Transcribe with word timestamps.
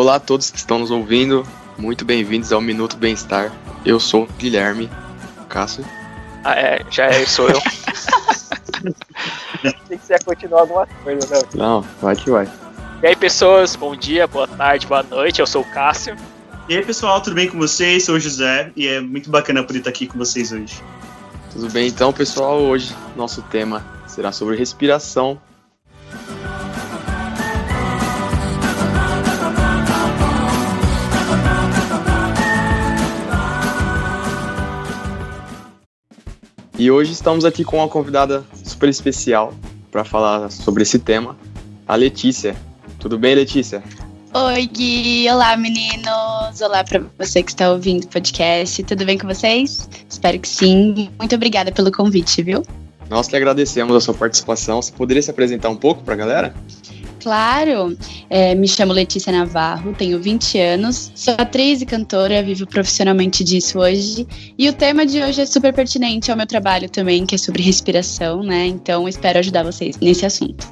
Olá 0.00 0.14
a 0.14 0.18
todos 0.18 0.50
que 0.50 0.56
estão 0.56 0.78
nos 0.78 0.90
ouvindo, 0.90 1.46
muito 1.76 2.06
bem-vindos 2.06 2.54
ao 2.54 2.60
Minuto 2.62 2.96
Bem-Estar. 2.96 3.52
Eu 3.84 4.00
sou 4.00 4.22
o 4.22 4.26
Guilherme 4.38 4.88
Cássio. 5.46 5.84
Ah, 6.42 6.58
é, 6.58 6.82
já 6.90 7.04
é, 7.04 7.26
sou 7.26 7.50
eu. 7.50 7.60
Tem 9.86 9.98
que 9.98 10.06
ser 10.06 10.24
continuar 10.24 10.62
alguma 10.62 10.86
coisa, 10.86 11.28
né? 11.28 11.42
Não, 11.54 11.82
vai 12.00 12.16
que 12.16 12.30
vai. 12.30 12.48
E 13.02 13.08
aí, 13.08 13.14
pessoas, 13.14 13.76
bom 13.76 13.94
dia, 13.94 14.26
boa 14.26 14.48
tarde, 14.48 14.86
boa 14.86 15.02
noite, 15.02 15.38
eu 15.38 15.46
sou 15.46 15.60
o 15.60 15.66
Cássio. 15.66 16.16
E 16.66 16.78
aí, 16.78 16.82
pessoal, 16.82 17.20
tudo 17.20 17.34
bem 17.34 17.50
com 17.50 17.58
vocês? 17.58 18.06
Sou 18.06 18.14
o 18.14 18.18
José 18.18 18.72
e 18.74 18.86
é 18.86 19.02
muito 19.02 19.28
bacana 19.28 19.62
poder 19.62 19.80
estar 19.80 19.90
aqui 19.90 20.06
com 20.06 20.16
vocês 20.16 20.50
hoje. 20.50 20.82
Tudo 21.52 21.68
bem, 21.68 21.88
então, 21.88 22.10
pessoal? 22.10 22.58
Hoje 22.58 22.96
nosso 23.14 23.42
tema 23.42 23.84
será 24.06 24.32
sobre 24.32 24.56
respiração 24.56 25.38
E 36.80 36.90
hoje 36.90 37.12
estamos 37.12 37.44
aqui 37.44 37.62
com 37.62 37.76
uma 37.76 37.88
convidada 37.88 38.42
super 38.64 38.88
especial 38.88 39.52
para 39.92 40.02
falar 40.02 40.50
sobre 40.50 40.82
esse 40.82 40.98
tema, 40.98 41.36
a 41.86 41.94
Letícia. 41.94 42.56
Tudo 42.98 43.18
bem, 43.18 43.34
Letícia? 43.34 43.82
Oi, 44.32 44.66
Gui. 44.66 45.28
Olá, 45.30 45.58
meninos. 45.58 46.58
Olá 46.62 46.82
para 46.82 47.04
você 47.18 47.42
que 47.42 47.50
está 47.50 47.70
ouvindo 47.70 48.04
o 48.04 48.08
podcast. 48.08 48.82
Tudo 48.82 49.04
bem 49.04 49.18
com 49.18 49.28
vocês? 49.28 49.90
Espero 50.08 50.38
que 50.38 50.48
sim. 50.48 51.10
Muito 51.18 51.34
obrigada 51.34 51.70
pelo 51.70 51.92
convite, 51.92 52.42
viu? 52.42 52.62
Nós 53.10 53.28
que 53.28 53.36
agradecemos 53.36 53.94
a 53.94 54.00
sua 54.00 54.14
participação. 54.14 54.80
Você 54.80 54.90
poderia 54.90 55.22
se 55.22 55.30
apresentar 55.30 55.68
um 55.68 55.76
pouco 55.76 56.02
para 56.02 56.14
a 56.14 56.16
galera? 56.16 56.54
Claro, 57.20 57.96
é, 58.30 58.54
me 58.54 58.66
chamo 58.66 58.92
Letícia 58.92 59.30
Navarro, 59.30 59.92
tenho 59.92 60.18
20 60.20 60.58
anos, 60.58 61.12
sou 61.14 61.34
atriz 61.36 61.82
e 61.82 61.86
cantora, 61.86 62.42
vivo 62.42 62.66
profissionalmente 62.66 63.44
disso 63.44 63.78
hoje. 63.78 64.26
E 64.58 64.68
o 64.68 64.72
tema 64.72 65.04
de 65.04 65.22
hoje 65.22 65.42
é 65.42 65.46
super 65.46 65.72
pertinente 65.72 66.30
ao 66.30 66.36
meu 66.36 66.46
trabalho 66.46 66.88
também, 66.88 67.26
que 67.26 67.34
é 67.34 67.38
sobre 67.38 67.62
respiração, 67.62 68.42
né? 68.42 68.66
Então 68.66 69.06
espero 69.06 69.38
ajudar 69.38 69.62
vocês 69.62 69.98
nesse 69.98 70.24
assunto. 70.24 70.66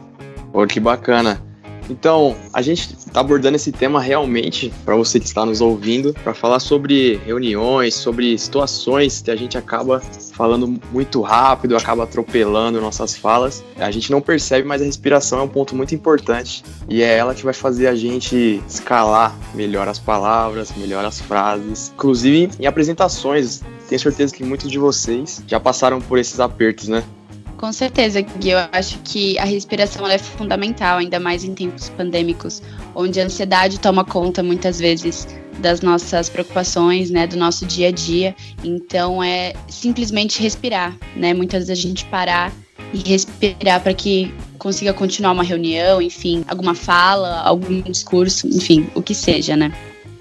Pô, 0.51 0.67
que 0.67 0.81
bacana. 0.81 1.48
Então, 1.89 2.37
a 2.53 2.61
gente 2.61 2.95
está 2.95 3.21
abordando 3.21 3.57
esse 3.57 3.73
tema 3.73 4.01
realmente 4.01 4.73
para 4.85 4.95
você 4.95 5.19
que 5.19 5.27
está 5.27 5.45
nos 5.45 5.61
ouvindo, 5.61 6.13
para 6.23 6.35
falar 6.35 6.61
sobre 6.61 7.17
reuniões, 7.25 7.95
sobre 7.95 8.37
situações 8.39 9.23
que 9.23 9.31
a 9.31 9.37
gente 9.37 9.57
acaba 9.57 10.01
falando 10.33 10.81
muito 10.93 11.21
rápido, 11.21 11.77
acaba 11.77 12.05
atropelando 12.05 12.81
nossas 12.81 13.17
falas. 13.17 13.65
A 13.77 13.91
gente 13.91 14.11
não 14.11 14.21
percebe, 14.21 14.67
mas 14.67 14.83
a 14.83 14.85
respiração 14.85 15.41
é 15.41 15.43
um 15.43 15.49
ponto 15.49 15.75
muito 15.75 15.95
importante 15.95 16.63
e 16.89 17.03
é 17.03 17.17
ela 17.17 17.35
que 17.35 17.45
vai 17.45 17.55
fazer 17.55 17.89
a 17.89 17.95
gente 17.95 18.63
escalar 18.69 19.35
melhor 19.55 19.89
as 19.89 19.99
palavras, 19.99 20.73
melhor 20.77 21.05
as 21.05 21.21
frases. 21.21 21.93
Inclusive 21.95 22.51
em 22.61 22.67
apresentações, 22.67 23.63
tenho 23.89 24.01
certeza 24.01 24.35
que 24.35 24.45
muitos 24.45 24.71
de 24.71 24.79
vocês 24.79 25.43
já 25.47 25.59
passaram 25.59 26.01
por 26.01 26.19
esses 26.19 26.39
apertos, 26.39 26.89
né? 26.89 27.03
Com 27.59 27.73
certeza, 27.73 28.21
Gui. 28.21 28.51
Eu 28.51 28.59
acho 28.71 28.99
que 29.01 29.37
a 29.39 29.45
respiração 29.45 30.07
é 30.07 30.17
fundamental, 30.17 30.99
ainda 30.99 31.19
mais 31.19 31.43
em 31.43 31.55
tempos 31.55 31.89
pandêmicos, 31.89 32.63
onde 32.95 33.21
a 33.21 33.25
ansiedade 33.25 33.81
toma 33.81 34.05
conta 34.05 34.45
muitas 34.45 34.79
vezes 34.79 35.27
das 35.59 35.81
nossas 35.81 36.29
preocupações, 36.29 37.11
né, 37.11 37.27
do 37.27 37.37
nosso 37.37 37.67
dia 37.67 37.89
a 37.89 37.91
dia. 37.91 38.35
Então 38.63 39.21
é 39.23 39.55
simplesmente 39.69 40.41
respirar, 40.41 40.97
né? 41.17 41.35
Muitas 41.35 41.67
vezes 41.67 41.85
a 41.85 41.89
gente 41.89 42.05
parar 42.05 42.53
e 42.95 42.99
respirar 42.99 43.83
para 43.83 43.93
que 43.93 44.33
consiga 44.57 44.93
continuar 44.93 45.33
uma 45.33 45.43
reunião, 45.43 46.01
enfim, 46.01 46.45
alguma 46.47 46.77
fala, 46.77 47.41
algum 47.41 47.83
discurso, 47.83 48.47
enfim, 48.47 48.89
o 48.95 49.03
que 49.03 49.17
seja, 49.17 49.57
né? 49.57 49.73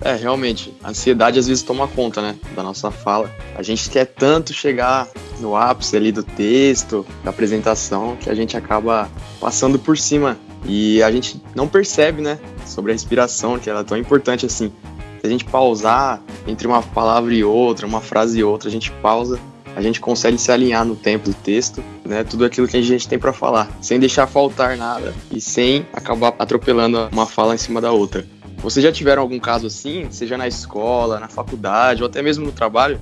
É, 0.02 0.16
realmente, 0.16 0.74
a 0.84 0.90
ansiedade 0.90 1.40
às 1.40 1.48
vezes 1.48 1.64
toma 1.64 1.88
conta, 1.88 2.22
né, 2.22 2.36
da 2.56 2.62
nossa 2.62 2.92
fala. 2.92 3.32
A 3.56 3.64
gente 3.64 3.90
quer 3.90 4.06
tanto 4.06 4.54
chegar 4.54 5.08
no 5.40 5.56
ápice 5.56 5.96
ali 5.96 6.12
do 6.12 6.24
texto, 6.24 7.06
da 7.24 7.32
apresentação, 7.32 8.16
que 8.16 8.30
a 8.30 8.36
gente 8.36 8.56
acaba 8.56 9.10
passando 9.40 9.80
por 9.80 9.98
cima 9.98 10.38
e 10.66 11.02
a 11.02 11.12
gente 11.12 11.42
não 11.56 11.68
percebe, 11.68 12.22
né, 12.22 12.40
sobre 12.66 12.92
a 12.92 12.94
respiração, 12.94 13.58
que 13.58 13.70
ela 13.70 13.82
é 13.82 13.84
tão 13.84 13.98
importante 13.98 14.46
assim. 14.46 14.72
Se 15.20 15.26
a 15.26 15.30
gente 15.30 15.46
pausar 15.46 16.22
entre 16.48 16.68
uma 16.68 16.82
palavra 16.82 17.34
e 17.34 17.44
outra, 17.44 17.88
uma 17.88 18.02
frase 18.02 18.40
e 18.40 18.44
outra, 18.44 18.70
a 18.70 18.72
gente 18.72 18.92
pausa, 18.92 19.40
a 19.76 19.82
gente 19.82 20.00
consegue 20.00 20.38
se 20.38 20.52
alinhar 20.52 20.86
no 20.86 20.96
tempo 20.96 21.30
do 21.30 21.36
texto, 21.36 21.84
né, 22.06 22.24
tudo 22.24 22.46
aquilo 22.46 22.68
que 22.68 22.78
a 22.78 22.82
gente 22.82 23.08
tem 23.08 23.18
para 23.18 23.34
falar, 23.34 23.70
sem 23.82 24.00
deixar 24.00 24.28
faltar 24.28 24.78
nada 24.78 25.14
e 25.32 25.42
sem 25.42 25.86
acabar 25.92 26.34
atropelando 26.38 27.10
uma 27.12 27.26
fala 27.26 27.56
em 27.56 27.58
cima 27.58 27.82
da 27.82 27.92
outra. 27.92 28.26
Vocês 28.58 28.84
já 28.84 28.92
tiveram 28.92 29.22
algum 29.22 29.40
caso 29.40 29.68
assim, 29.68 30.12
seja 30.12 30.38
na 30.38 30.48
escola, 30.48 31.20
na 31.20 31.28
faculdade 31.28 32.04
ou 32.04 32.10
até 32.10 32.22
mesmo 32.22 32.46
no 32.46 32.52
trabalho? 32.52 33.00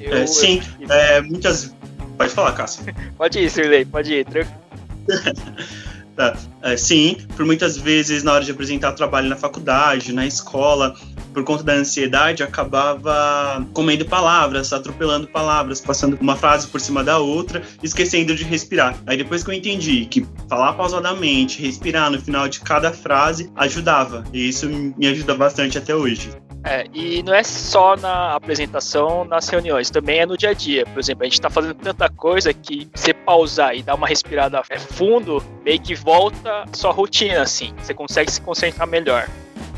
Eu, 0.00 0.16
é, 0.16 0.26
sim, 0.26 0.60
eu... 0.80 0.90
é, 0.90 1.20
muitas. 1.20 1.74
Pode 2.16 2.32
falar, 2.32 2.52
Cássio. 2.52 2.84
pode 3.16 3.38
ir, 3.38 3.50
Sirley, 3.50 3.84
pode 3.84 4.12
ir. 4.12 4.26
tá. 6.16 6.36
é, 6.62 6.76
sim, 6.76 7.16
por 7.36 7.44
muitas 7.44 7.76
vezes 7.76 8.22
na 8.22 8.32
hora 8.32 8.44
de 8.44 8.50
apresentar 8.50 8.92
trabalho 8.92 9.28
na 9.28 9.36
faculdade, 9.36 10.12
na 10.12 10.26
escola, 10.26 10.94
por 11.32 11.44
conta 11.44 11.62
da 11.62 11.72
ansiedade, 11.72 12.42
acabava 12.42 13.66
comendo 13.72 14.04
palavras, 14.04 14.72
atropelando 14.72 15.26
palavras, 15.26 15.80
passando 15.80 16.18
uma 16.20 16.36
frase 16.36 16.66
por 16.68 16.80
cima 16.80 17.02
da 17.02 17.18
outra, 17.18 17.62
esquecendo 17.82 18.34
de 18.34 18.44
respirar. 18.44 18.96
Aí 19.06 19.16
depois 19.16 19.42
que 19.42 19.50
eu 19.50 19.54
entendi 19.54 20.06
que 20.06 20.26
falar 20.48 20.74
pausadamente, 20.74 21.62
respirar 21.62 22.10
no 22.10 22.20
final 22.20 22.48
de 22.48 22.60
cada 22.60 22.92
frase 22.92 23.50
ajudava, 23.56 24.24
e 24.32 24.48
isso 24.48 24.68
me 24.68 25.06
ajuda 25.06 25.34
bastante 25.34 25.78
até 25.78 25.94
hoje. 25.94 26.30
É, 26.64 26.86
e 26.94 27.22
não 27.24 27.34
é 27.34 27.42
só 27.42 27.96
na 27.96 28.36
apresentação, 28.36 29.24
nas 29.24 29.48
reuniões, 29.48 29.90
também 29.90 30.20
é 30.20 30.26
no 30.26 30.36
dia 30.36 30.50
a 30.50 30.54
dia. 30.54 30.84
Por 30.86 31.00
exemplo, 31.00 31.22
a 31.22 31.24
gente 31.24 31.34
está 31.34 31.50
fazendo 31.50 31.74
tanta 31.74 32.08
coisa 32.08 32.54
que 32.54 32.88
você 32.94 33.12
pausar 33.12 33.74
e 33.74 33.82
dar 33.82 33.96
uma 33.96 34.06
respirada 34.06 34.62
fundo, 34.78 35.42
meio 35.64 35.80
que 35.80 35.94
volta 35.94 36.64
sua 36.72 36.92
rotina, 36.92 37.42
assim. 37.42 37.74
Você 37.78 37.92
consegue 37.92 38.30
se 38.30 38.40
concentrar 38.40 38.86
melhor. 38.86 39.28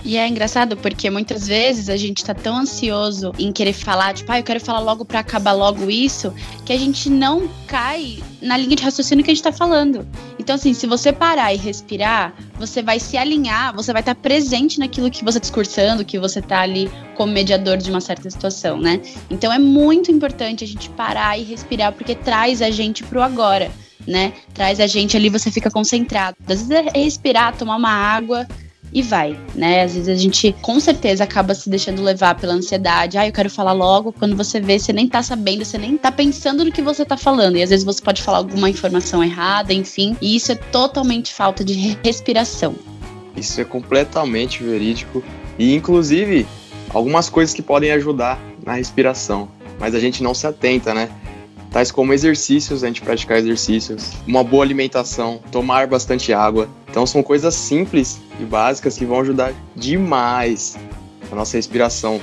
E 0.04 0.18
é 0.18 0.28
engraçado 0.28 0.76
porque 0.76 1.08
muitas 1.08 1.46
vezes 1.48 1.88
a 1.88 1.96
gente 1.96 2.22
tá 2.22 2.34
tão 2.34 2.58
ansioso 2.58 3.32
em 3.38 3.50
querer 3.50 3.72
falar, 3.72 4.12
tipo, 4.12 4.30
ah, 4.30 4.38
eu 4.38 4.44
quero 4.44 4.60
falar 4.60 4.80
logo 4.80 5.02
para 5.02 5.20
acabar 5.20 5.52
logo 5.52 5.90
isso, 5.90 6.32
que 6.62 6.74
a 6.74 6.78
gente 6.78 7.08
não 7.08 7.48
cai 7.66 8.22
na 8.42 8.54
linha 8.58 8.76
de 8.76 8.82
raciocínio 8.82 9.24
que 9.24 9.30
a 9.30 9.34
gente 9.34 9.42
tá 9.42 9.50
falando. 9.52 10.06
Então, 10.38 10.56
assim, 10.56 10.74
se 10.74 10.86
você 10.86 11.10
parar 11.10 11.54
e 11.54 11.56
respirar, 11.56 12.34
você 12.58 12.82
vai 12.82 13.00
se 13.00 13.16
alinhar, 13.16 13.74
você 13.74 13.94
vai 13.94 14.02
estar 14.02 14.14
tá 14.14 14.20
presente 14.20 14.78
naquilo 14.78 15.10
que 15.10 15.24
você 15.24 15.40
tá 15.40 15.44
discursando, 15.44 16.04
que 16.04 16.18
você 16.18 16.42
tá 16.42 16.60
ali 16.60 16.90
como 17.14 17.32
mediador 17.32 17.78
de 17.78 17.90
uma 17.90 18.00
certa 18.00 18.28
situação, 18.28 18.78
né? 18.78 19.00
Então 19.30 19.50
é 19.50 19.58
muito 19.58 20.12
importante 20.12 20.64
a 20.64 20.66
gente 20.66 20.90
parar 20.90 21.38
e 21.38 21.44
respirar, 21.44 21.92
porque 21.92 22.14
traz 22.14 22.60
a 22.60 22.70
gente 22.70 23.02
pro 23.04 23.22
agora. 23.22 23.70
Né? 24.06 24.34
Traz 24.52 24.80
a 24.80 24.86
gente 24.86 25.16
ali, 25.16 25.30
você 25.30 25.50
fica 25.50 25.70
concentrado. 25.70 26.36
Às 26.46 26.68
vezes 26.68 26.70
é 26.70 26.98
respirar, 26.98 27.56
tomar 27.56 27.76
uma 27.76 27.88
água, 27.88 28.46
e 28.94 29.02
vai, 29.02 29.36
né? 29.56 29.82
Às 29.82 29.94
vezes 29.94 30.08
a 30.08 30.14
gente 30.14 30.54
com 30.62 30.78
certeza 30.78 31.24
acaba 31.24 31.52
se 31.52 31.68
deixando 31.68 32.00
levar 32.00 32.36
pela 32.36 32.54
ansiedade. 32.54 33.18
Ah, 33.18 33.26
eu 33.26 33.32
quero 33.32 33.50
falar 33.50 33.72
logo. 33.72 34.12
Quando 34.12 34.36
você 34.36 34.60
vê, 34.60 34.78
você 34.78 34.92
nem 34.92 35.08
tá 35.08 35.20
sabendo, 35.20 35.64
você 35.64 35.76
nem 35.76 35.98
tá 35.98 36.12
pensando 36.12 36.64
no 36.64 36.70
que 36.70 36.80
você 36.80 37.04
tá 37.04 37.16
falando. 37.16 37.56
E 37.56 37.62
às 37.62 37.70
vezes 37.70 37.84
você 37.84 38.00
pode 38.00 38.22
falar 38.22 38.38
alguma 38.38 38.70
informação 38.70 39.22
errada, 39.22 39.74
enfim. 39.74 40.16
E 40.22 40.36
isso 40.36 40.52
é 40.52 40.54
totalmente 40.54 41.34
falta 41.34 41.64
de 41.64 41.98
respiração. 42.04 42.76
Isso 43.36 43.60
é 43.60 43.64
completamente 43.64 44.62
verídico. 44.62 45.24
E 45.58 45.74
inclusive 45.74 46.46
algumas 46.90 47.28
coisas 47.28 47.52
que 47.52 47.62
podem 47.62 47.90
ajudar 47.90 48.40
na 48.64 48.74
respiração. 48.74 49.48
Mas 49.80 49.96
a 49.96 49.98
gente 49.98 50.22
não 50.22 50.32
se 50.32 50.46
atenta, 50.46 50.94
né? 50.94 51.10
Tais 51.74 51.90
como 51.90 52.12
exercícios, 52.12 52.84
a 52.84 52.86
gente 52.86 53.02
praticar 53.02 53.36
exercícios, 53.36 54.12
uma 54.28 54.44
boa 54.44 54.62
alimentação, 54.62 55.40
tomar 55.50 55.88
bastante 55.88 56.32
água. 56.32 56.68
Então 56.88 57.04
são 57.04 57.20
coisas 57.20 57.52
simples 57.52 58.20
e 58.38 58.44
básicas 58.44 58.96
que 58.96 59.04
vão 59.04 59.18
ajudar 59.22 59.52
demais 59.74 60.76
a 61.32 61.34
nossa 61.34 61.56
respiração, 61.56 62.20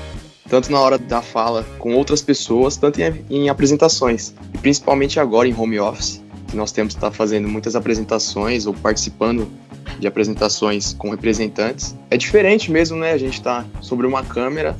tanto 0.50 0.72
na 0.72 0.80
hora 0.80 0.98
da 0.98 1.22
fala 1.22 1.66
com 1.80 1.94
outras 1.96 2.22
pessoas, 2.22 2.78
tanto 2.78 3.02
em, 3.02 3.26
em 3.30 3.50
apresentações, 3.50 4.34
e 4.54 4.58
principalmente 4.58 5.20
agora 5.20 5.50
em 5.50 5.54
home 5.54 5.82
office, 5.82 6.22
que 6.48 6.56
nós 6.56 6.72
temos 6.72 6.94
que 6.94 7.00
estar 7.00 7.12
fazendo 7.12 7.50
muitas 7.50 7.76
apresentações 7.76 8.66
ou 8.66 8.74
participando 8.74 9.50
de 10.00 10.08
apresentações 10.08 10.94
com 10.94 11.10
representantes. 11.10 11.94
É 12.10 12.16
diferente 12.16 12.72
mesmo, 12.72 12.96
né? 12.96 13.12
A 13.12 13.18
gente 13.18 13.34
está 13.34 13.66
sobre 13.82 14.08
uma 14.08 14.24
câmera 14.24 14.78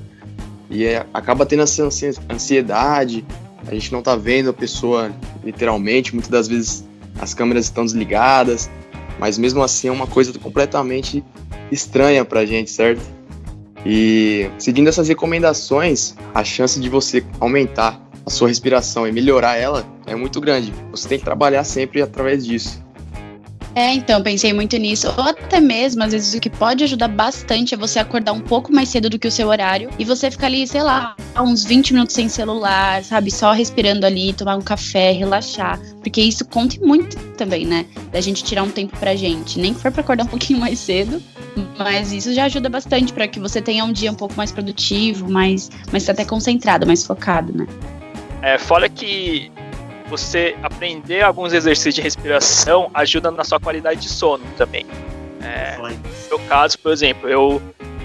e 0.70 0.86
é, 0.86 1.06
acaba 1.14 1.46
tendo 1.46 1.64
essa 1.64 1.84
ansiedade, 2.30 3.26
a 3.68 3.74
gente 3.74 3.92
não 3.92 4.02
tá 4.02 4.16
vendo 4.16 4.50
a 4.50 4.54
pessoa 4.54 5.12
literalmente, 5.44 6.14
muitas 6.14 6.30
das 6.30 6.48
vezes 6.48 6.86
as 7.20 7.34
câmeras 7.34 7.66
estão 7.66 7.86
desligadas, 7.86 8.70
mas 9.20 9.38
mesmo 9.38 9.62
assim 9.62 9.88
é 9.88 9.92
uma 9.92 10.08
coisa 10.08 10.38
completamente 10.40 11.24
estranha 11.72 12.26
pra 12.26 12.46
gente, 12.46 12.70
certo? 12.72 13.02
E 13.86 14.50
seguindo 14.58 14.88
essas 14.88 15.08
recomendações, 15.08 16.16
a 16.34 16.44
chance 16.44 16.80
de 16.80 16.90
você 16.90 17.24
aumentar 17.40 18.02
a 18.26 18.30
sua 18.30 18.48
respiração 18.48 19.08
e 19.08 19.12
melhorar 19.12 19.58
ela 19.58 19.86
é 20.06 20.16
muito 20.16 20.40
grande. 20.40 20.74
Você 20.92 21.08
tem 21.08 21.18
que 21.18 21.26
trabalhar 21.26 21.64
sempre 21.64 22.02
através 22.02 22.46
disso. 22.46 22.81
É, 23.74 23.94
então, 23.94 24.22
pensei 24.22 24.52
muito 24.52 24.76
nisso. 24.78 25.08
Ou 25.18 25.24
até 25.24 25.60
mesmo, 25.60 26.04
às 26.04 26.12
vezes, 26.12 26.34
o 26.34 26.40
que 26.40 26.50
pode 26.50 26.84
ajudar 26.84 27.08
bastante 27.08 27.74
é 27.74 27.78
você 27.78 28.00
acordar 28.00 28.34
um 28.34 28.42
pouco 28.42 28.72
mais 28.74 28.90
cedo 28.90 29.10
do 29.10 29.18
que 29.18 29.28
o 29.28 29.32
seu 29.32 29.48
horário 29.48 29.90
e 29.98 30.04
você 30.04 30.30
ficar 30.30 30.48
ali, 30.48 30.68
sei 30.68 30.84
lá, 30.84 31.16
uns 31.40 31.64
20 31.64 31.94
minutos 31.94 32.14
sem 32.14 32.28
celular, 32.28 33.04
sabe? 33.04 33.32
Só 33.32 33.54
respirando 33.54 34.06
ali, 34.06 34.34
tomar 34.34 34.58
um 34.58 34.62
café, 34.62 35.12
relaxar. 35.12 35.80
Porque 36.02 36.22
isso 36.22 36.44
conta 36.46 36.76
muito 36.86 37.18
também, 37.38 37.66
né? 37.66 37.86
Da 38.12 38.20
gente 38.20 38.44
tirar 38.44 38.64
um 38.64 38.70
tempo 38.70 38.98
pra 38.98 39.16
gente. 39.16 39.58
Nem 39.58 39.74
que 39.74 39.80
for 39.80 39.92
pra 39.92 40.02
acordar 40.02 40.26
um 40.26 40.28
pouquinho 40.32 40.60
mais 40.60 40.78
cedo, 40.78 41.22
mas 41.78 42.12
isso 42.12 42.34
já 42.34 42.46
ajuda 42.46 42.68
bastante 42.68 43.14
para 43.14 43.28
que 43.28 43.40
você 43.40 43.62
tenha 43.62 43.86
um 43.86 43.92
dia 43.92 44.12
um 44.12 44.16
pouco 44.16 44.36
mais 44.36 44.52
produtivo, 44.52 45.32
mais, 45.32 45.70
mais 45.92 46.10
até 46.10 46.26
concentrado, 46.26 46.86
mais 46.86 47.06
focado, 47.06 47.58
né? 47.58 47.66
É, 48.42 48.58
fora 48.58 48.90
que 48.90 49.52
você 50.12 50.58
aprender 50.62 51.22
alguns 51.22 51.54
exercícios 51.54 51.96
de 51.96 52.02
respiração 52.02 52.92
ajuda 52.94 53.32
na 53.32 53.46
sua 53.46 53.62
qualidade 53.62 54.02
de 54.02 54.10
sono 54.10 54.44
também. 54.58 54.86
É, 55.42 55.78
no 55.78 55.88
meu 56.28 56.40
caso, 56.48 56.78
por 56.78 56.92
exemplo, 56.92 57.30
eu, 57.30 57.62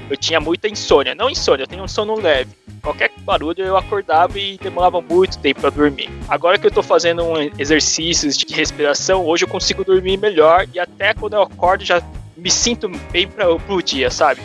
eu 0.09 0.17
tinha 0.17 0.41
muita 0.41 0.69
insônia. 0.69 1.17
Não 1.17 1.29
insônia, 1.29 1.65
eu 1.65 1.67
tenho 1.67 1.83
um 1.83 1.89
sono 1.89 2.15
leve. 2.15 2.51
Qualquer 2.81 3.11
barulho 3.23 3.65
eu 3.65 3.77
acordava 3.77 4.39
e 4.39 4.57
demorava 4.57 5.01
muito 5.01 5.37
tempo 5.39 5.61
para 5.61 5.71
dormir. 5.71 6.09
Agora 6.29 6.57
que 6.57 6.69
eu 6.69 6.71
tô 6.71 6.81
fazendo 6.81 7.25
um 7.25 7.51
exercícios 7.59 8.37
de 8.37 8.55
respiração, 8.55 9.27
hoje 9.27 9.45
eu 9.45 9.49
consigo 9.49 9.85
dormir 9.85 10.17
melhor 10.17 10.65
e 10.73 10.79
até 10.79 11.13
quando 11.13 11.35
eu 11.35 11.43
acordo 11.43 11.85
já 11.85 12.01
me 12.37 12.51
sinto 12.51 12.89
bem 13.11 13.27
para 13.27 13.53
o 13.53 13.83
dia, 13.83 14.11
sabe? 14.13 14.41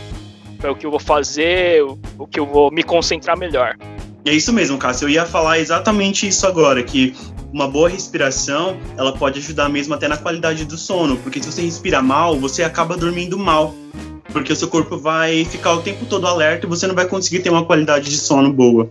Para 0.57 0.71
o 0.71 0.75
que 0.75 0.85
eu 0.85 0.89
vou 0.89 0.99
fazer, 0.99 1.83
o, 1.83 1.99
o 2.17 2.25
que 2.25 2.39
eu 2.39 2.45
vou 2.47 2.71
me 2.71 2.81
concentrar 2.81 3.37
melhor. 3.37 3.77
É 4.23 4.33
isso 4.33 4.53
mesmo, 4.53 4.77
Cássio. 4.77 5.05
Eu 5.05 5.09
ia 5.09 5.25
falar 5.25 5.59
exatamente 5.59 6.27
isso 6.27 6.45
agora, 6.45 6.83
que 6.83 7.15
uma 7.51 7.67
boa 7.67 7.89
respiração, 7.89 8.77
ela 8.97 9.11
pode 9.17 9.39
ajudar 9.39 9.67
mesmo 9.67 9.93
até 9.93 10.07
na 10.07 10.17
qualidade 10.17 10.63
do 10.65 10.77
sono, 10.77 11.17
porque 11.17 11.41
se 11.41 11.51
você 11.51 11.61
respira 11.61 12.01
mal, 12.01 12.39
você 12.39 12.63
acaba 12.63 12.95
dormindo 12.95 13.37
mal, 13.37 13.73
porque 14.31 14.53
o 14.53 14.55
seu 14.55 14.67
corpo 14.67 14.97
vai 14.97 15.43
ficar 15.45 15.73
o 15.73 15.81
tempo 15.81 16.05
todo 16.05 16.27
alerta 16.27 16.65
e 16.65 16.69
você 16.69 16.87
não 16.87 16.95
vai 16.95 17.07
conseguir 17.07 17.39
ter 17.39 17.49
uma 17.49 17.65
qualidade 17.65 18.09
de 18.09 18.17
sono 18.17 18.53
boa. 18.53 18.89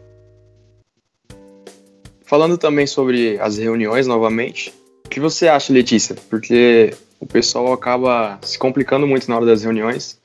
Falando 2.25 2.59
também 2.59 2.87
sobre 2.87 3.39
as 3.41 3.57
reuniões 3.57 4.07
novamente, 4.07 4.73
o 5.07 5.09
que 5.09 5.19
você 5.19 5.49
acha, 5.49 5.73
Letícia? 5.73 6.15
Porque 6.29 6.95
o 7.19 7.27
pessoal 7.27 7.73
acaba 7.73 8.39
se 8.43 8.59
complicando 8.59 9.07
muito 9.07 9.29
na 9.29 9.37
hora 9.37 9.47
das 9.47 9.63
reuniões, 9.63 10.21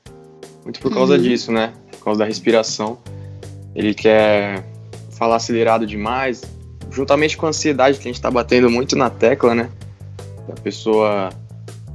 muito 0.62 0.78
por 0.78 0.92
causa 0.92 1.14
uhum. 1.14 1.22
disso, 1.22 1.50
né? 1.50 1.72
Por 1.92 2.04
causa 2.04 2.20
da 2.20 2.24
respiração. 2.24 2.98
Ele 3.74 3.92
quer 3.92 4.64
falar 5.16 5.36
acelerado 5.36 5.86
demais, 5.86 6.42
juntamente 6.90 7.36
com 7.36 7.46
a 7.46 7.48
ansiedade 7.48 7.98
que 7.98 8.02
a 8.02 8.10
gente 8.10 8.16
está 8.16 8.30
batendo 8.30 8.70
muito 8.70 8.96
na 8.96 9.10
tecla, 9.10 9.54
né? 9.54 9.70
Da 10.46 10.54
pessoa 10.54 11.30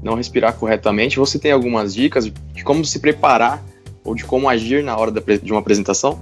não 0.04 0.16
respirar 0.16 0.54
corretamente. 0.54 1.18
Você 1.18 1.40
tem 1.40 1.52
algumas 1.52 1.94
dicas 1.94 2.26
de 2.26 2.64
como 2.64 2.84
se 2.84 3.00
preparar 3.00 3.64
ou 4.04 4.16
de 4.16 4.26
como 4.26 4.50
agir 4.50 4.84
na 4.84 4.98
hora 4.98 5.12
de 5.12 5.52
uma 5.52 5.60
apresentação? 5.60 6.20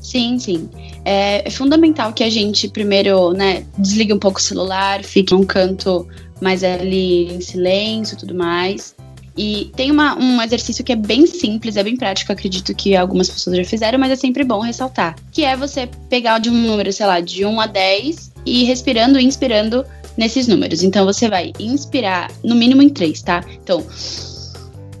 Sim, 0.00 0.38
sim. 0.38 0.68
É, 1.04 1.46
é 1.46 1.50
fundamental 1.50 2.12
que 2.12 2.24
a 2.24 2.30
gente 2.30 2.68
primeiro, 2.68 3.32
né, 3.32 3.64
desligue 3.78 4.12
um 4.12 4.18
pouco 4.18 4.38
o 4.38 4.42
celular, 4.42 5.02
fique 5.04 5.32
num 5.32 5.44
canto 5.44 6.06
mais 6.40 6.64
ali 6.64 7.34
em 7.34 7.40
silêncio 7.40 8.14
e 8.14 8.18
tudo 8.18 8.34
mais. 8.34 8.94
E 9.36 9.70
tem 9.74 9.90
uma, 9.90 10.16
um 10.18 10.42
exercício 10.42 10.84
que 10.84 10.92
é 10.92 10.96
bem 10.96 11.26
simples, 11.26 11.76
é 11.76 11.82
bem 11.82 11.96
prático, 11.96 12.32
acredito 12.32 12.74
que 12.74 12.94
algumas 12.94 13.30
pessoas 13.30 13.56
já 13.56 13.64
fizeram, 13.64 13.98
mas 13.98 14.10
é 14.10 14.16
sempre 14.16 14.44
bom 14.44 14.60
ressaltar. 14.60 15.16
Que 15.30 15.44
é 15.44 15.56
você 15.56 15.88
pegar 16.10 16.38
de 16.38 16.50
um 16.50 16.54
número, 16.54 16.92
sei 16.92 17.06
lá, 17.06 17.20
de 17.20 17.44
1 17.44 17.60
a 17.60 17.66
10 17.66 18.32
e 18.44 18.64
respirando 18.64 19.18
e 19.18 19.24
inspirando 19.24 19.84
nesses 20.16 20.46
números. 20.46 20.82
Então 20.82 21.06
você 21.06 21.28
vai 21.28 21.52
inspirar 21.58 22.30
no 22.44 22.54
mínimo 22.54 22.82
em 22.82 22.90
3, 22.90 23.22
tá? 23.22 23.42
Então, 23.62 23.86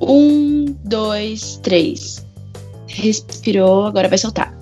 1, 0.00 0.76
2, 0.84 1.60
3. 1.62 2.26
Respirou, 2.88 3.86
agora 3.86 4.08
vai 4.08 4.18
soltar. 4.18 4.54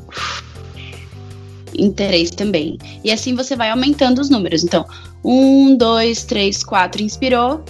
Em 1.74 1.92
3 1.92 2.30
também. 2.30 2.76
E 3.04 3.12
assim 3.12 3.34
você 3.34 3.54
vai 3.54 3.70
aumentando 3.70 4.20
os 4.20 4.28
números. 4.28 4.64
Então, 4.64 4.84
1, 5.24 5.76
2, 5.76 6.24
3, 6.24 6.64
4, 6.64 7.02
inspirou. 7.02 7.64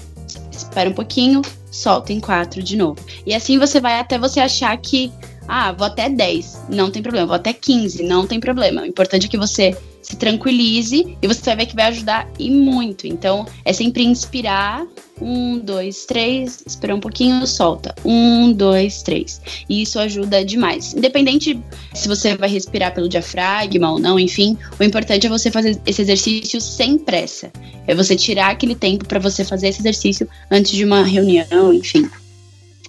Espera 0.51 0.91
um 0.91 0.95
pouquinho, 0.95 1.43
solta 1.71 2.13
em 2.13 2.21
4 2.21 2.63
de 2.63 2.77
novo. 2.77 2.99
E 3.25 3.35
assim 3.35 3.59
você 3.59 3.81
vai 3.81 3.99
até 3.99 4.19
você 4.19 4.41
achar 4.41 4.77
que, 4.77 5.13
ah, 5.53 5.73
vou 5.73 5.89
até 5.89 6.09
10, 6.09 6.67
não 6.69 6.93
tem 6.93 7.03
problema, 7.03 7.27
vou 7.27 7.35
até 7.35 7.53
15, 7.53 8.05
não 8.05 8.25
tem 8.25 8.39
problema. 8.39 8.83
O 8.83 8.87
importante 8.87 9.27
é 9.27 9.29
que 9.29 9.37
você 9.37 9.77
se 10.01 10.17
tranquilize 10.17 11.17
e 11.21 11.27
você 11.27 11.43
vai 11.43 11.57
ver 11.57 11.67
que 11.67 11.75
vai 11.75 11.87
ajudar 11.87 12.29
e 12.39 12.51
muito. 12.51 13.07
Então, 13.07 13.45
é 13.65 13.73
sempre 13.73 14.05
inspirar. 14.05 14.87
Um, 15.21 15.59
dois, 15.59 16.07
três, 16.07 16.63
esperar 16.67 16.95
um 16.95 17.01
pouquinho, 17.01 17.47
solta. 17.47 17.95
Um, 18.05 18.53
dois, 18.53 19.03
três. 19.03 19.39
E 19.69 19.83
isso 19.83 19.99
ajuda 19.99 20.43
demais. 20.43 20.95
Independente 20.95 21.61
se 21.93 22.09
você 22.09 22.35
vai 22.37 22.49
respirar 22.49 22.95
pelo 22.95 23.07
diafragma 23.07 23.93
ou 23.93 23.99
não, 23.99 24.19
enfim, 24.19 24.57
o 24.79 24.83
importante 24.83 25.27
é 25.27 25.29
você 25.29 25.51
fazer 25.51 25.79
esse 25.85 26.01
exercício 26.01 26.59
sem 26.59 26.97
pressa. 26.97 27.53
É 27.87 27.95
você 27.95 28.17
tirar 28.17 28.51
aquele 28.51 28.75
tempo 28.75 29.05
para 29.05 29.19
você 29.19 29.45
fazer 29.45 29.69
esse 29.69 29.81
exercício 29.81 30.27
antes 30.51 30.73
de 30.73 30.87
uma 30.87 31.03
reunião, 31.03 31.75
enfim. 31.75 32.09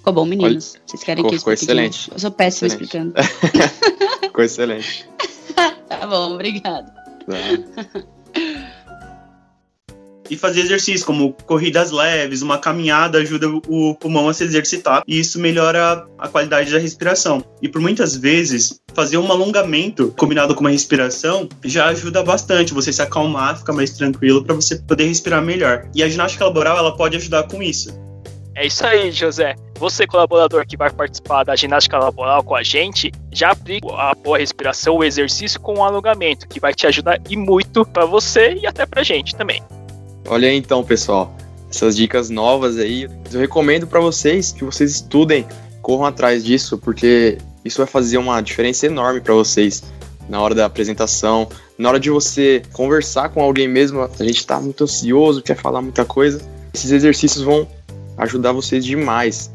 Ficou 0.01 0.13
bom, 0.13 0.25
meninos? 0.25 0.74
Olha, 0.74 0.83
Vocês 0.88 1.03
querem 1.03 1.24
ficou, 1.24 1.30
que 1.30 1.36
eu 1.36 1.39
Ficou 1.39 1.53
excelente. 1.53 2.12
Eu 2.12 2.18
sou 2.18 2.31
péssima 2.31 2.68
explicando. 2.68 3.13
ficou 4.19 4.44
excelente. 4.44 5.07
tá 5.88 6.07
bom, 6.07 6.33
obrigado. 6.33 6.92
e 10.27 10.36
fazer 10.36 10.62
exercício, 10.62 11.06
como 11.06 11.33
corridas 11.45 11.92
leves, 11.92 12.42
uma 12.42 12.57
caminhada 12.57 13.19
ajuda 13.19 13.48
o 13.68 13.94
pulmão 13.94 14.27
a 14.27 14.33
se 14.33 14.44
exercitar 14.44 15.03
e 15.07 15.19
isso 15.19 15.39
melhora 15.39 16.07
a 16.18 16.27
qualidade 16.27 16.71
da 16.71 16.80
respiração. 16.80 17.44
E 17.62 17.69
por 17.69 17.80
muitas 17.80 18.15
vezes, 18.15 18.81
fazer 18.95 19.19
um 19.19 19.31
alongamento 19.31 20.12
combinado 20.18 20.56
com 20.56 20.62
uma 20.62 20.71
respiração 20.71 21.47
já 21.63 21.89
ajuda 21.89 22.24
bastante 22.24 22.74
você 22.74 22.92
se 22.92 23.04
acalmar, 23.04 23.59
ficar 23.59 23.74
mais 23.74 23.92
tranquilo 23.92 24.44
para 24.44 24.56
você 24.56 24.77
poder 24.77 25.06
respirar 25.06 25.44
melhor. 25.44 25.88
E 25.94 26.01
a 26.01 26.09
ginástica 26.09 26.44
laboral 26.44 26.75
ela 26.75 26.97
pode 26.97 27.15
ajudar 27.18 27.44
com 27.44 27.62
isso. 27.62 27.94
É 28.56 28.65
isso 28.65 28.86
aí, 28.86 29.12
José. 29.12 29.56
Você, 29.80 30.06
colaborador 30.06 30.65
que 30.68 30.77
vai 30.77 30.89
participar 30.92 31.44
da 31.44 31.56
ginástica 31.56 31.98
laboral 31.98 32.44
com 32.44 32.56
a 32.56 32.62
gente, 32.62 33.12
já 33.31 33.51
aplica 33.51 33.88
a 33.94 34.13
boa 34.13 34.38
respiração, 34.38 34.98
o 34.98 35.03
exercício 35.03 35.59
com 35.59 35.80
o 35.80 35.83
alongamento, 35.83 36.48
que 36.48 36.59
vai 36.59 36.74
te 36.74 36.86
ajudar 36.86 37.19
e 37.30 37.38
muito 37.38 37.86
para 37.86 38.06
você 38.06 38.53
e 38.53 38.68
até 38.68 38.86
pra 38.86 39.03
gente 39.03 39.35
também. 39.35 39.64
Olha 40.28 40.49
aí 40.49 40.56
então, 40.56 40.83
pessoal, 40.83 41.33
essas 41.69 41.95
dicas 41.95 42.30
novas 42.30 42.78
aí, 42.78 43.09
eu 43.31 43.40
recomendo 43.40 43.87
para 43.87 43.99
vocês 43.99 44.52
que 44.52 44.64
vocês 44.64 44.92
estudem, 44.92 45.47
corram 45.81 46.06
atrás 46.06 46.44
disso, 46.44 46.78
porque 46.78 47.37
isso 47.64 47.78
vai 47.78 47.87
fazer 47.87 48.18
uma 48.18 48.40
diferença 48.42 48.85
enorme 48.85 49.21
para 49.21 49.33
vocês 49.33 49.81
na 50.30 50.40
hora 50.40 50.54
da 50.54 50.66
apresentação, 50.66 51.49
na 51.78 51.90
hora 51.90 51.99
de 51.99 52.09
você 52.09 52.61
conversar 52.71 53.30
com 53.30 53.42
alguém 53.42 53.68
mesmo, 53.68 54.02
a 54.02 54.23
gente 54.23 54.37
está 54.37 54.59
muito 54.59 54.83
ansioso, 54.83 55.42
quer 55.42 55.57
falar 55.57 55.81
muita 55.81 56.06
coisa. 56.06 56.42
Esses 56.73 56.92
exercícios 56.92 57.44
vão 57.44 57.68
ajudar 58.18 58.51
vocês 58.51 58.83
demais. 58.85 59.51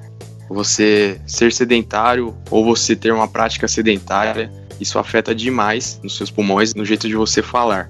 Você 0.49 1.21
ser 1.27 1.53
sedentário 1.53 2.35
ou 2.51 2.65
você 2.65 2.95
ter 2.95 3.13
uma 3.13 3.27
prática 3.27 3.67
sedentária, 3.67 4.51
isso 4.81 4.99
afeta 4.99 5.35
demais 5.35 5.99
nos 6.03 6.17
seus 6.17 6.31
pulmões, 6.31 6.75
no 6.75 6.85
jeito 6.85 7.09
de 7.09 7.15
você 7.15 7.43
falar. 7.43 7.89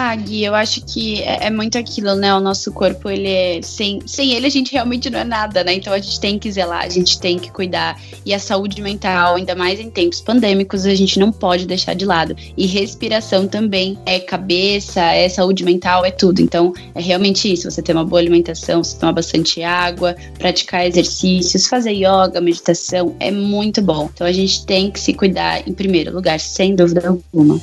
Ah, 0.00 0.14
Gui, 0.14 0.44
eu 0.44 0.54
acho 0.54 0.80
que 0.82 1.20
é, 1.22 1.46
é, 1.46 1.50
muito 1.50 1.76
aquilo, 1.76 2.14
né? 2.14 2.32
O 2.32 2.38
nosso 2.38 2.70
corpo, 2.70 3.10
ele 3.10 3.28
é. 3.28 3.60
Sem, 3.62 3.98
sem 4.06 4.32
ele, 4.32 4.46
a 4.46 4.48
gente 4.48 4.72
realmente 4.72 5.10
não 5.10 5.18
é 5.18 5.24
nada, 5.24 5.64
né? 5.64 5.74
Então 5.74 5.92
a 5.92 5.98
gente 5.98 6.20
tem 6.20 6.38
que 6.38 6.52
zelar, 6.52 6.84
a 6.84 6.88
gente 6.88 7.18
tem 7.18 7.36
que 7.36 7.50
cuidar. 7.50 8.00
E 8.24 8.32
a 8.32 8.38
saúde 8.38 8.80
mental, 8.80 9.34
ainda 9.34 9.56
mais 9.56 9.80
em 9.80 9.90
tempos 9.90 10.20
pandêmicos, 10.20 10.86
a 10.86 10.94
gente 10.94 11.18
não 11.18 11.32
pode 11.32 11.66
deixar 11.66 11.94
de 11.94 12.04
lado. 12.04 12.36
E 12.56 12.64
respiração 12.64 13.48
também 13.48 13.98
é 14.06 14.20
cabeça, 14.20 15.00
é 15.00 15.28
saúde 15.28 15.64
mental, 15.64 16.04
é 16.04 16.12
tudo. 16.12 16.40
Então 16.40 16.72
é 16.94 17.02
realmente 17.02 17.52
isso. 17.52 17.68
Você 17.68 17.82
ter 17.82 17.92
uma 17.92 18.04
boa 18.04 18.20
alimentação, 18.20 18.84
você 18.84 18.96
tomar 18.96 19.14
bastante 19.14 19.64
água, 19.64 20.14
praticar 20.38 20.86
exercícios, 20.86 21.66
fazer 21.66 21.90
yoga, 21.90 22.40
meditação, 22.40 23.16
é 23.18 23.32
muito 23.32 23.82
bom. 23.82 24.08
Então 24.14 24.28
a 24.28 24.32
gente 24.32 24.64
tem 24.64 24.92
que 24.92 25.00
se 25.00 25.12
cuidar 25.12 25.68
em 25.68 25.72
primeiro 25.72 26.14
lugar, 26.14 26.38
sem 26.38 26.76
dúvida 26.76 27.08
alguma. 27.08 27.60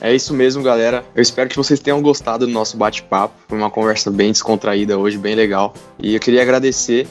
É 0.00 0.14
isso 0.14 0.32
mesmo, 0.32 0.62
galera. 0.62 1.04
Eu 1.14 1.22
espero 1.22 1.48
que 1.48 1.56
vocês 1.56 1.80
tenham 1.80 2.00
gostado 2.00 2.46
do 2.46 2.52
nosso 2.52 2.76
bate-papo. 2.76 3.34
Foi 3.48 3.58
uma 3.58 3.70
conversa 3.70 4.10
bem 4.10 4.30
descontraída 4.30 4.96
hoje, 4.96 5.18
bem 5.18 5.34
legal. 5.34 5.74
E 5.98 6.14
eu 6.14 6.20
queria 6.20 6.42
agradecer 6.42 7.06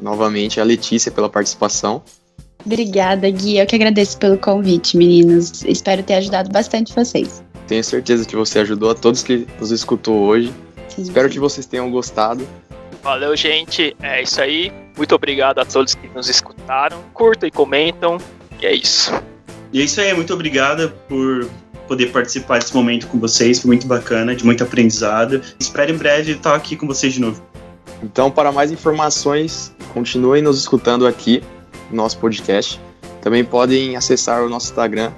novamente 0.00 0.60
a 0.60 0.64
Letícia 0.64 1.12
pela 1.12 1.28
participação. 1.28 2.02
Obrigada, 2.64 3.28
Gui. 3.30 3.58
Eu 3.58 3.66
que 3.66 3.76
agradeço 3.76 4.18
pelo 4.18 4.36
convite, 4.36 4.96
meninos. 4.96 5.64
Espero 5.64 6.02
ter 6.02 6.14
ajudado 6.14 6.50
bastante 6.50 6.92
vocês. 6.94 7.42
Tenho 7.66 7.82
certeza 7.82 8.26
que 8.26 8.36
você 8.36 8.60
ajudou 8.60 8.90
a 8.90 8.94
todos 8.94 9.22
que 9.22 9.46
nos 9.60 9.70
escutou 9.70 10.20
hoje. 10.20 10.52
Sim, 10.88 11.02
Espero 11.02 11.28
que 11.28 11.38
vocês 11.38 11.64
tenham 11.64 11.90
gostado. 11.90 12.46
Valeu, 13.02 13.36
gente. 13.36 13.96
É 14.02 14.22
isso 14.22 14.40
aí. 14.40 14.72
Muito 14.96 15.14
obrigado 15.14 15.58
a 15.58 15.64
todos 15.64 15.94
que 15.94 16.08
nos 16.08 16.28
escutaram. 16.28 17.02
Curtam 17.14 17.48
e 17.48 17.52
comentam. 17.52 18.18
E 18.60 18.66
é 18.66 18.74
isso. 18.74 19.12
E 19.72 19.80
é 19.80 19.84
isso 19.84 20.00
aí. 20.00 20.12
Muito 20.14 20.32
obrigada 20.34 20.88
por 21.08 21.48
poder 21.86 22.12
participar 22.12 22.58
desse 22.58 22.74
momento 22.74 23.06
com 23.06 23.18
vocês, 23.18 23.60
foi 23.60 23.68
muito 23.68 23.86
bacana, 23.86 24.34
de 24.34 24.44
muito 24.44 24.62
aprendizado. 24.62 25.40
Espero 25.58 25.92
em 25.92 25.96
breve 25.96 26.32
estar 26.32 26.54
aqui 26.54 26.76
com 26.76 26.86
vocês 26.86 27.14
de 27.14 27.20
novo. 27.20 27.42
Então, 28.02 28.30
para 28.30 28.50
mais 28.50 28.72
informações, 28.72 29.74
continuem 29.92 30.42
nos 30.42 30.58
escutando 30.58 31.06
aqui 31.06 31.42
no 31.90 31.96
nosso 31.96 32.18
podcast. 32.18 32.80
Também 33.20 33.44
podem 33.44 33.96
acessar 33.96 34.42
o 34.42 34.48
nosso 34.48 34.70
Instagram, 34.70 35.12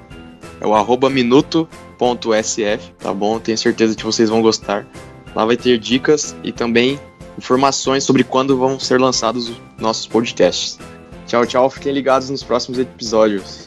é 0.61 0.67
o 0.67 1.11
minuto.sf, 1.11 2.93
tá 2.99 3.15
bom? 3.15 3.39
Tenho 3.39 3.57
certeza 3.57 3.97
que 3.97 4.05
vocês 4.05 4.29
vão 4.29 4.43
gostar. 4.43 4.87
Lá 5.35 5.45
vai 5.45 5.57
ter 5.57 5.79
dicas 5.79 6.37
e 6.45 6.53
também 6.53 7.01
informações 7.37 8.05
sobre 8.05 8.23
quando 8.23 8.57
vão 8.57 8.79
ser 8.79 9.01
lançados 9.01 9.49
os 9.49 9.57
nossos 9.79 10.07
podcasts. 10.07 10.79
Tchau, 11.27 11.47
tchau. 11.47 11.71
Fiquem 11.71 11.93
ligados 11.93 12.31
nos 12.31 12.43
próximos 12.43 12.79
episódios. 12.79 13.64